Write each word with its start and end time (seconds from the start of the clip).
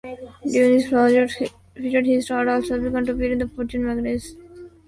During 0.51 0.79
this 0.79 0.89
period 1.75 2.05
his 2.07 2.31
art 2.31 2.47
also 2.47 2.81
began 2.81 3.05
to 3.05 3.11
appear 3.11 3.33
in 3.33 3.47
"Fortune" 3.49 3.85
magazine. 3.85 4.39